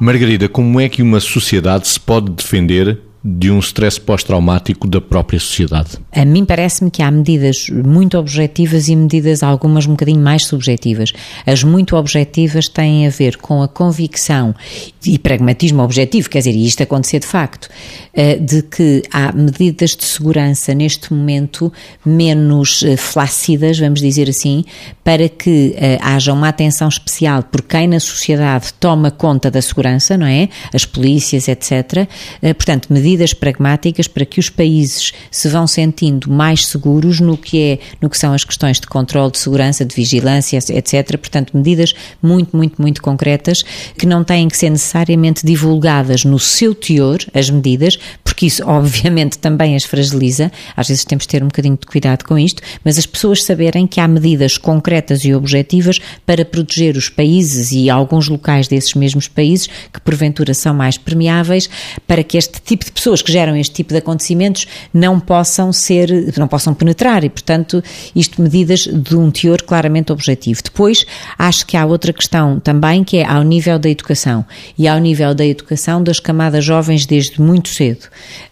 [0.00, 5.40] Margarida, como é que uma sociedade se pode defender de um stress pós-traumático da própria
[5.40, 5.98] sociedade?
[6.12, 11.12] A mim parece-me que há medidas muito objetivas e medidas algumas um bocadinho mais subjetivas.
[11.44, 14.54] As muito objetivas têm a ver com a convicção
[15.04, 17.68] e pragmatismo objetivo, quer dizer, e isto acontecer de facto,
[18.14, 21.72] eh, de que há medidas de segurança neste momento
[22.04, 24.64] menos eh, flácidas, vamos dizer assim,
[25.02, 30.16] para que eh, haja uma atenção especial por quem na sociedade toma conta da segurança,
[30.16, 30.48] não é?
[30.72, 32.08] As polícias, etc.
[32.56, 37.62] Portanto, medidas medidas pragmáticas para que os países se vão sentindo mais seguros no que
[37.62, 41.16] é, no que são as questões de controle, de segurança, de vigilância, etc.
[41.16, 43.64] Portanto, medidas muito, muito, muito concretas
[43.96, 49.38] que não têm que ser necessariamente divulgadas no seu teor, as medidas, porque isso obviamente
[49.38, 50.52] também as fragiliza.
[50.76, 53.86] Às vezes temos de ter um bocadinho de cuidado com isto, mas as pessoas saberem
[53.86, 59.28] que há medidas concretas e objetivas para proteger os países e alguns locais desses mesmos
[59.28, 61.70] países que porventura são mais permeáveis
[62.06, 66.34] para que este tipo de pessoas que geram este tipo de acontecimentos não possam ser,
[66.36, 67.82] não possam penetrar e, portanto,
[68.14, 70.60] isto medidas de um teor claramente objetivo.
[70.62, 71.06] Depois,
[71.38, 74.44] acho que há outra questão também que é ao nível da educação
[74.76, 78.06] e ao nível da educação das camadas jovens desde muito cedo,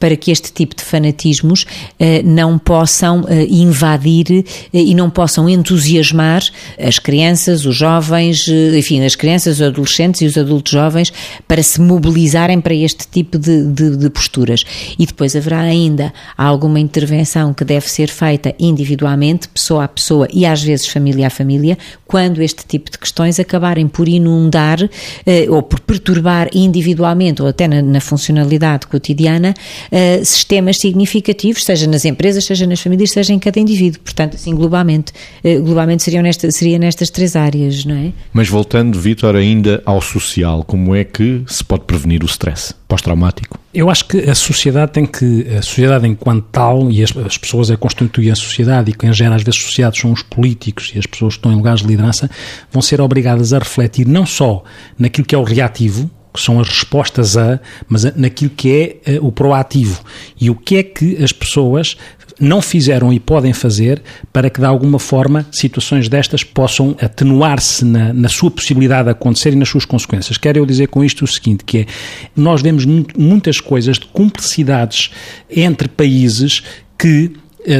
[0.00, 1.64] para que este tipo de fanatismos
[1.98, 6.42] eh, não possam eh, invadir eh, e não possam entusiasmar
[6.78, 11.12] as crianças, os jovens, eh, enfim, as crianças, os adolescentes e os adultos jovens
[11.46, 14.64] para se mobilizarem para este tipo de, de, de posturas.
[14.98, 20.46] E depois haverá ainda alguma intervenção que deve ser feita individualmente, pessoa a pessoa e
[20.46, 24.78] às vezes família a família, quando este tipo de questões acabarem por inundar
[25.26, 29.54] eh, ou por perturbar individualmente ou até na, na funcionalidade cotidiana
[29.90, 34.00] eh, sistemas significativos, seja nas empresas, seja nas famílias, seja em cada indivíduo.
[34.00, 35.12] Portanto, assim, globalmente,
[35.44, 38.12] eh, globalmente seriam nesta, seria nestas três áreas, não é?
[38.32, 43.61] Mas voltando, Vítor, ainda ao social, como é que se pode prevenir o stress pós-traumático?
[43.74, 47.70] Eu acho que a sociedade tem que, a sociedade enquanto tal, e as, as pessoas
[47.70, 51.06] a constituem a sociedade, e quem gera às vezes sociedades são os políticos e as
[51.06, 52.30] pessoas que estão em lugares de liderança,
[52.70, 54.62] vão ser obrigadas a refletir não só
[54.98, 59.26] naquilo que é o reativo, que são as respostas a, mas naquilo que é uh,
[59.26, 60.02] o proativo.
[60.38, 61.96] E o que é que as pessoas
[62.42, 68.12] não fizeram e podem fazer para que, de alguma forma, situações destas possam atenuar-se na,
[68.12, 70.36] na, sua possibilidade de acontecer e nas suas consequências.
[70.36, 71.86] Quero eu dizer com isto o seguinte, que é,
[72.34, 75.10] nós vemos muitas coisas de cumplicidades
[75.48, 76.62] entre países
[76.98, 77.32] que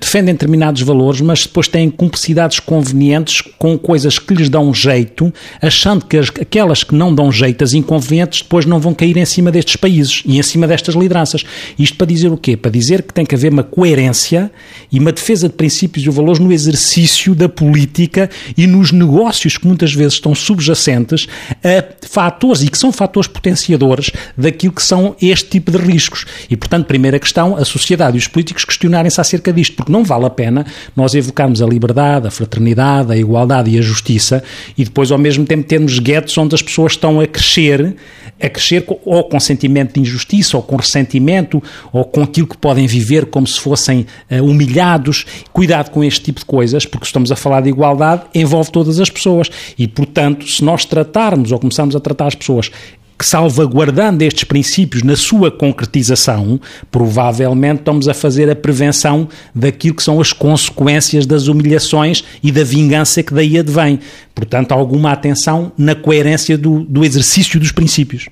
[0.00, 6.04] defendem determinados valores, mas depois têm cumplicidades convenientes com coisas que lhes dão jeito, achando
[6.04, 9.50] que as, aquelas que não dão jeito, as inconvenientes, depois não vão cair em cima
[9.50, 11.44] destes países e em cima destas lideranças.
[11.78, 12.56] Isto para dizer o quê?
[12.56, 14.50] Para dizer que tem que haver uma coerência
[14.90, 19.66] e uma defesa de princípios e valores no exercício da política e nos negócios que
[19.66, 21.26] muitas vezes estão subjacentes
[21.62, 26.24] a fatores e que são fatores potenciadores daquilo que são este tipo de riscos.
[26.48, 30.04] E, portanto, primeira questão, a sociedade e os políticos questionarem-se acerca disto isto, porque não
[30.04, 34.42] vale a pena nós evocarmos a liberdade, a fraternidade, a igualdade e a justiça
[34.76, 37.96] e depois ao mesmo tempo termos guetos onde as pessoas estão a crescer,
[38.40, 41.62] a crescer ou com sentimento de injustiça, ou com ressentimento,
[41.92, 45.24] ou com aquilo que podem viver como se fossem uh, humilhados.
[45.52, 49.10] Cuidado com este tipo de coisas, porque estamos a falar de igualdade, envolve todas as
[49.10, 52.70] pessoas e, portanto, se nós tratarmos ou começarmos a tratar as pessoas
[53.18, 56.60] que salvaguardando estes princípios na sua concretização,
[56.90, 62.62] provavelmente estamos a fazer a prevenção daquilo que são as consequências das humilhações e da
[62.62, 63.98] vingança que daí advém.
[64.34, 68.28] Portanto, alguma atenção na coerência do, do exercício dos princípios.